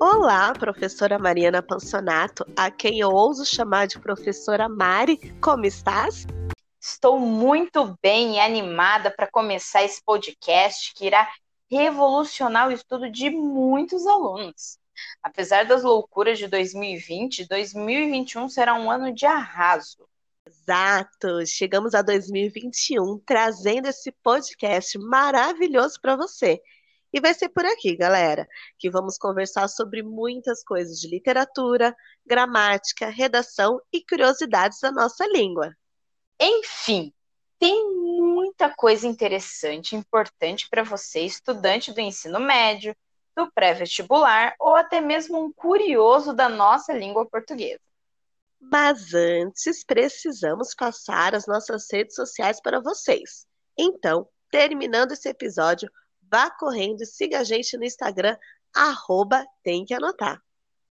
[0.00, 5.18] Olá, professora Mariana Pansonato, a quem eu ouso chamar de professora Mari.
[5.40, 6.24] Como estás?
[6.80, 11.28] Estou muito bem e animada para começar esse podcast que irá
[11.68, 14.78] revolucionar o estudo de muitos alunos.
[15.20, 20.08] Apesar das loucuras de 2020, 2021 será um ano de arraso.
[20.46, 21.44] Exato!
[21.44, 26.62] Chegamos a 2021 trazendo esse podcast maravilhoso para você.
[27.12, 28.46] E vai ser por aqui, galera,
[28.78, 35.74] que vamos conversar sobre muitas coisas de literatura, gramática, redação e curiosidades da nossa língua.
[36.38, 37.12] Enfim,
[37.58, 42.94] tem muita coisa interessante e importante para você, estudante do ensino médio,
[43.34, 47.80] do pré-vestibular ou até mesmo um curioso da nossa língua portuguesa.
[48.60, 53.46] Mas antes, precisamos passar as nossas redes sociais para vocês.
[53.76, 55.88] Então, terminando esse episódio,
[56.30, 58.36] vá correndo e siga a gente no Instagram,
[58.74, 60.40] arroba tem que anotar.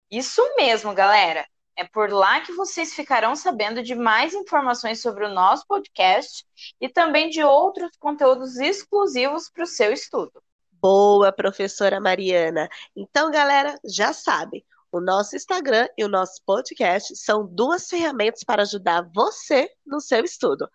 [0.09, 1.45] Isso mesmo, galera.
[1.75, 6.43] É por lá que vocês ficarão sabendo de mais informações sobre o nosso podcast
[6.81, 10.41] e também de outros conteúdos exclusivos para o seu estudo.
[10.71, 12.67] Boa, professora Mariana.
[12.95, 18.63] Então, galera, já sabem, o nosso Instagram e o nosso podcast são duas ferramentas para
[18.63, 20.67] ajudar você no seu estudo.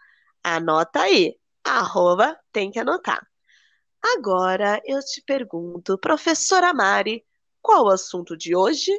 [0.43, 3.32] Anota aí, arroba tem que anotar.
[4.03, 7.25] Agora eu te pergunto, professora Mari,
[7.61, 8.91] qual o assunto de hoje?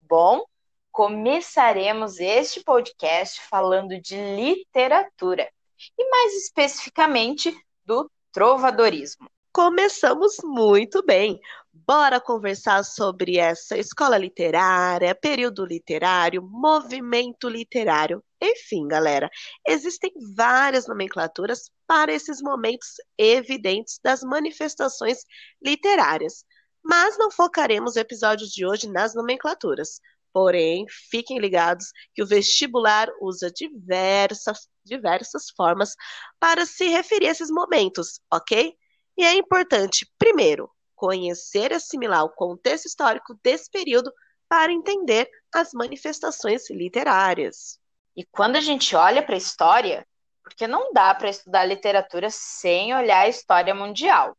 [0.00, 0.44] Bom,
[0.92, 5.50] começaremos este podcast falando de literatura
[5.98, 7.52] e mais especificamente
[7.84, 9.28] do trovadorismo.
[9.52, 11.40] Começamos muito bem.
[11.72, 18.22] Bora conversar sobre essa escola literária, período literário, movimento literário.
[18.44, 19.30] Enfim, galera,
[19.66, 25.24] existem várias nomenclaturas para esses momentos evidentes das manifestações
[25.64, 26.44] literárias.
[26.84, 29.98] Mas não focaremos o episódio de hoje nas nomenclaturas.
[30.30, 35.94] Porém, fiquem ligados que o vestibular usa diversas, diversas formas
[36.38, 38.74] para se referir a esses momentos, ok?
[39.16, 44.12] E é importante, primeiro, conhecer e assimilar o contexto histórico desse período
[44.48, 47.78] para entender as manifestações literárias.
[48.16, 50.06] E quando a gente olha para a história,
[50.42, 54.36] porque não dá para estudar literatura sem olhar a história mundial.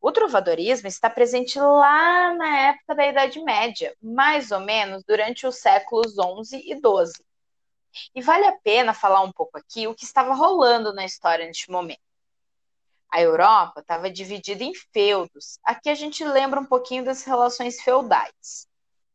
[0.00, 5.56] O trovadorismo está presente lá na época da Idade Média, mais ou menos durante os
[5.56, 7.24] séculos XI e XII.
[8.14, 11.70] E vale a pena falar um pouco aqui o que estava rolando na história neste
[11.70, 12.00] momento.
[13.10, 15.58] A Europa estava dividida em feudos.
[15.62, 18.66] Aqui a gente lembra um pouquinho das relações feudais.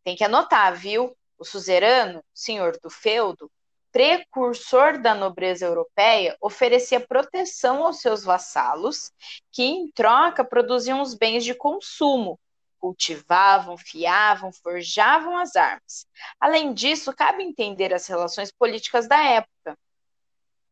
[0.04, 1.18] Tem que anotar, viu?
[1.38, 3.52] O suzerano, senhor do feudo,
[3.92, 9.12] precursor da nobreza europeia, oferecia proteção aos seus vassalos,
[9.52, 12.40] que em troca produziam os bens de consumo,
[12.80, 16.06] cultivavam, fiavam, forjavam as armas.
[16.40, 19.78] Além disso, cabe entender as relações políticas da época.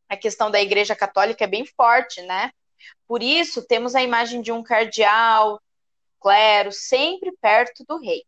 [0.07, 2.51] A questão da Igreja Católica é bem forte, né?
[3.07, 5.59] Por isso, temos a imagem de um cardeal,
[6.21, 8.23] clero, sempre perto do rei.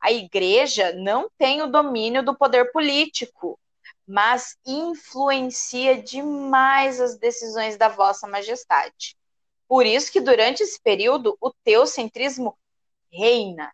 [0.00, 3.58] A igreja não tem o domínio do poder político,
[4.06, 9.16] mas influencia demais as decisões da Vossa Majestade.
[9.66, 12.56] Por isso que durante esse período o teocentrismo
[13.10, 13.72] reina.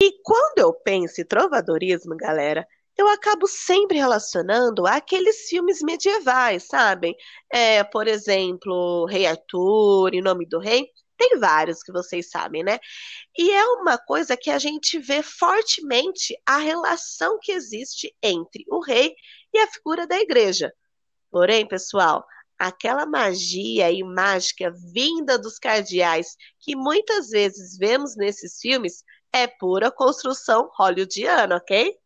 [0.00, 2.66] E quando eu penso em trovadorismo, galera,
[2.96, 7.14] eu acabo sempre relacionando aqueles filmes medievais, sabem?
[7.52, 10.88] É, por exemplo, Rei Arthur, Em Nome do Rei.
[11.18, 12.78] Tem vários que vocês sabem, né?
[13.36, 18.80] E é uma coisa que a gente vê fortemente a relação que existe entre o
[18.80, 19.14] rei
[19.56, 20.72] e a figura da igreja.
[21.30, 22.24] Porém, pessoal,
[22.58, 29.02] aquela magia e mágica vinda dos cardeais que muitas vezes vemos nesses filmes
[29.32, 31.96] é pura construção hollywoodiana, ok?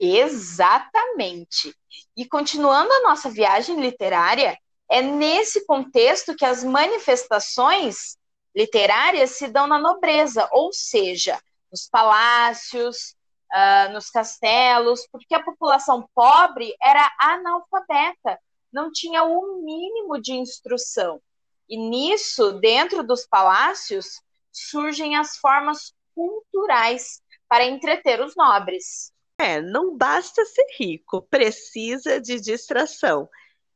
[0.00, 1.74] Exatamente.
[2.16, 4.58] E continuando a nossa viagem literária,
[4.90, 8.16] é nesse contexto que as manifestações
[8.54, 11.40] literárias se dão na nobreza, ou seja,
[11.70, 13.14] nos palácios,
[13.52, 18.38] uh, nos castelos, porque a população pobre era analfabeta,
[18.72, 21.20] não tinha o mínimo de instrução.
[21.68, 24.20] E nisso, dentro dos palácios,
[24.50, 29.12] surgem as formas culturais para entreter os nobres.
[29.38, 33.28] É, não basta ser rico, precisa de distração.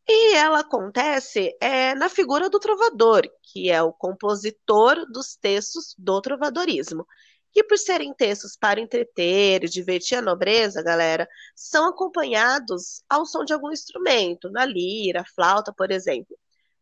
[0.08, 6.20] E ela acontece é, na figura do trovador, que é o compositor dos textos do
[6.20, 7.06] trovadorismo
[7.56, 13.46] que por serem textos para entreter e divertir a nobreza, galera, são acompanhados ao som
[13.46, 16.38] de algum instrumento, na lira, flauta, por exemplo.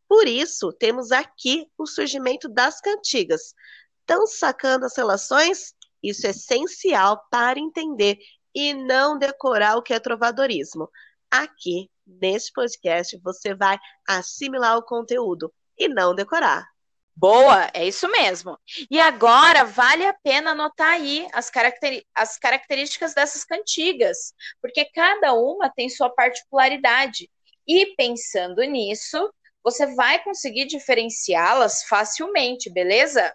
[0.08, 3.54] Por isso, temos aqui o surgimento das cantigas.
[4.00, 5.76] Estão sacando as relações?
[6.02, 8.18] Isso é essencial para entender
[8.52, 10.90] e não decorar o que é trovadorismo.
[11.30, 13.78] Aqui, neste podcast, você vai
[14.08, 16.73] assimilar o conteúdo e não decorar.
[17.16, 18.58] Boa, é isso mesmo.
[18.90, 25.32] E agora vale a pena anotar aí as, caracteri as características dessas cantigas, porque cada
[25.32, 27.30] uma tem sua particularidade.
[27.66, 29.32] E pensando nisso,
[29.62, 33.32] você vai conseguir diferenciá-las facilmente, beleza?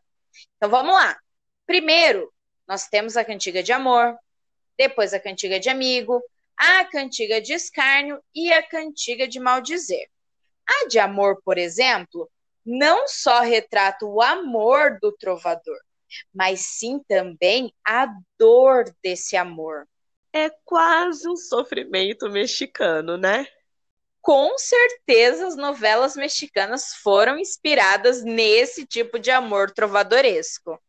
[0.58, 1.18] Então vamos lá.
[1.66, 2.32] Primeiro,
[2.68, 4.16] nós temos a cantiga de amor,
[4.78, 6.22] depois a cantiga de amigo,
[6.56, 10.08] a cantiga de escárnio e a cantiga de maldizer.
[10.68, 12.30] A de amor, por exemplo,
[12.70, 15.80] não só retrata o amor do trovador,
[16.32, 18.08] mas sim também a
[18.38, 19.88] dor desse amor.
[20.32, 23.48] É quase um sofrimento mexicano, né?
[24.22, 30.80] Com certeza as novelas mexicanas foram inspiradas nesse tipo de amor trovadoresco.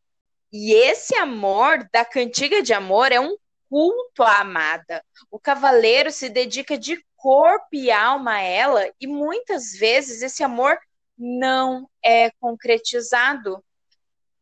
[0.52, 3.38] E esse amor da cantiga de amor é um
[3.70, 5.02] culto à amada.
[5.30, 10.78] O cavaleiro se dedica de corpo e alma a ela, e muitas vezes esse amor
[11.20, 13.62] não é concretizado.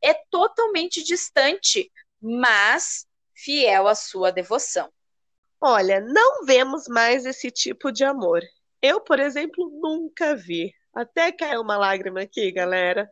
[0.00, 1.90] É totalmente distante,
[2.20, 3.04] mas
[3.34, 4.90] fiel à sua devoção.
[5.60, 8.40] Olha, não vemos mais esse tipo de amor.
[8.80, 10.72] Eu, por exemplo, nunca vi.
[10.94, 13.10] Até caiu uma lágrima aqui, galera.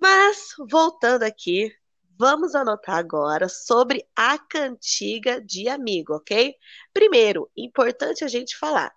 [0.00, 1.74] Mas, voltando aqui,
[2.16, 6.54] vamos anotar agora sobre a cantiga de amigo, ok?
[6.92, 8.92] Primeiro, importante a gente falar,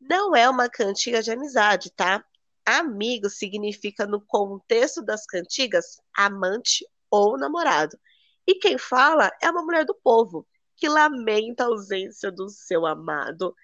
[0.00, 2.24] não é uma cantiga de amizade, tá?
[2.66, 7.96] Amigo significa, no contexto das cantigas, amante ou namorado.
[8.44, 10.46] E quem fala é uma mulher do povo,
[10.76, 13.54] que lamenta a ausência do seu amado.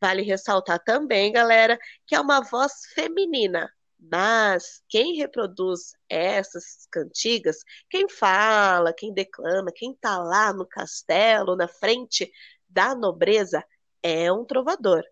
[0.00, 3.70] Vale ressaltar também, galera, que é uma voz feminina.
[3.98, 7.58] Mas quem reproduz essas cantigas,
[7.88, 12.30] quem fala, quem declama, quem está lá no castelo, na frente
[12.68, 13.62] da nobreza,
[14.02, 15.02] é um trovador.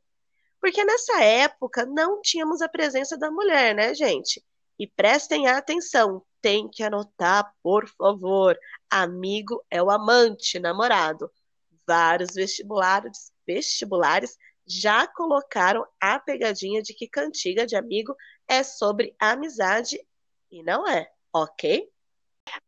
[0.60, 4.42] Porque nessa época não tínhamos a presença da mulher, né, gente?
[4.78, 8.58] E prestem atenção, tem que anotar, por favor.
[8.90, 11.30] Amigo é o amante, namorado.
[11.86, 18.14] Vários vestibulares, vestibulares já colocaram a pegadinha de que cantiga de amigo
[18.46, 19.98] é sobre amizade
[20.50, 21.88] e não é, ok?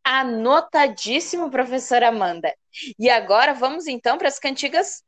[0.02, 2.54] Anotadíssimo, professora Amanda.
[2.98, 5.02] E agora vamos então para as cantigas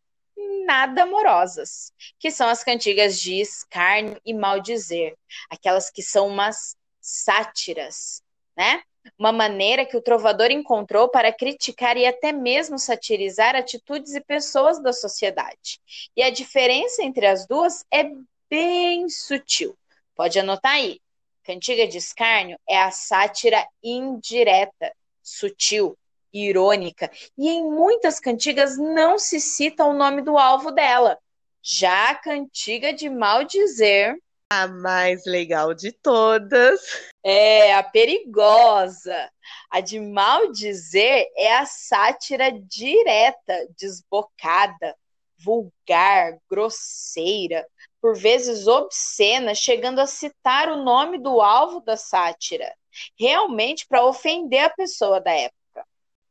[0.65, 5.17] nada amorosas, que são as cantigas de escárnio e maldizer,
[5.51, 8.23] aquelas que são umas sátiras,
[8.57, 8.83] né?
[9.19, 14.81] Uma maneira que o trovador encontrou para criticar e até mesmo satirizar atitudes e pessoas
[14.81, 15.81] da sociedade.
[16.17, 18.05] E a diferença entre as duas é
[18.49, 19.77] bem sutil.
[20.15, 21.01] Pode anotar aí.
[21.43, 25.99] Cantiga de escárnio é a sátira indireta, sutil,
[26.33, 31.19] irônica, e em muitas cantigas não se cita o nome do alvo dela.
[31.63, 34.17] Já a cantiga de maldizer.
[34.51, 36.81] A mais legal de todas.
[37.23, 39.31] É, a perigosa.
[39.71, 44.97] A de maldizer é a sátira direta, desbocada,
[45.39, 47.67] vulgar, grosseira,
[48.01, 52.75] por vezes obscena, chegando a citar o nome do alvo da sátira,
[53.19, 55.62] realmente para ofender a pessoa da época.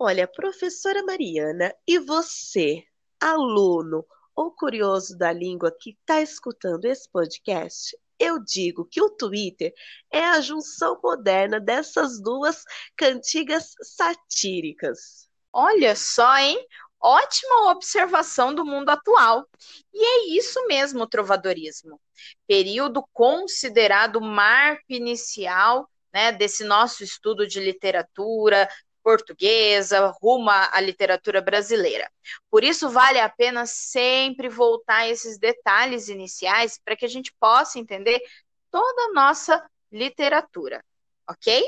[0.04, 2.84] Olha, professora Mariana, e você,
[3.20, 4.04] aluno
[4.36, 9.72] ou curioso da língua que está escutando esse podcast, eu digo que o Twitter
[10.12, 12.64] é a junção moderna dessas duas
[12.98, 15.30] cantigas satíricas.
[15.54, 16.58] Olha só, hein?
[17.00, 19.46] Ótima observação do mundo atual.
[19.94, 22.02] E é isso mesmo o trovadorismo.
[22.48, 28.68] Período considerado marco inicial né, desse nosso estudo de literatura,
[29.04, 32.10] portuguesa, rumo à literatura brasileira.
[32.50, 37.34] Por isso, vale a pena sempre voltar a esses detalhes iniciais para que a gente
[37.40, 38.22] possa entender
[38.70, 40.84] toda a nossa literatura,
[41.30, 41.64] ok?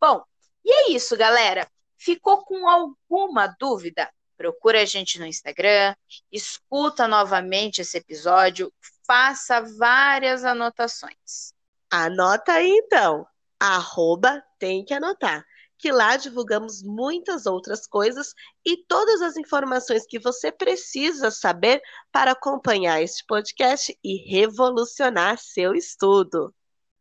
[0.00, 0.24] Bom,
[0.64, 1.68] e é isso, galera.
[1.96, 4.10] Ficou com alguma dúvida?
[4.36, 5.94] Procura a gente no Instagram,
[6.30, 8.72] escuta novamente esse episódio,
[9.04, 11.52] faça várias anotações.
[11.90, 13.26] Anota aí então.
[13.58, 15.44] Arroba tem que anotar
[15.78, 21.80] que lá divulgamos muitas outras coisas e todas as informações que você precisa saber
[22.10, 26.52] para acompanhar este podcast e revolucionar seu estudo.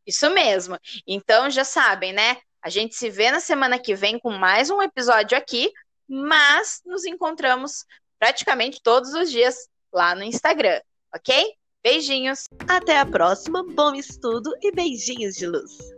[0.05, 0.77] Isso mesmo.
[1.05, 2.37] Então já sabem, né?
[2.61, 5.71] A gente se vê na semana que vem com mais um episódio aqui,
[6.07, 7.85] mas nos encontramos
[8.19, 10.81] praticamente todos os dias lá no Instagram,
[11.13, 11.53] ok?
[11.83, 12.45] Beijinhos.
[12.67, 15.96] Até a próxima, bom estudo e beijinhos de luz.